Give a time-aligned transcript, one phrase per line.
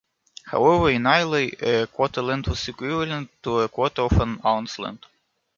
[0.47, 5.01] However, in Islay, a quarterland was equivalent to a quarter of an ounceland.